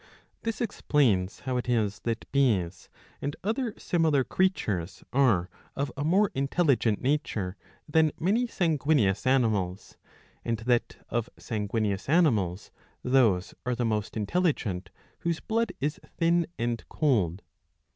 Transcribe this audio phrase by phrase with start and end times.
[0.41, 2.89] This explains how it is that bees^
[3.21, 7.55] and other similar creatures are of a more intelligent nature
[7.87, 9.97] than many sanguineous animals;
[10.43, 12.71] and that, of sanguineous animals,
[13.03, 17.43] those are the most intelligent whose blood is thin and cold.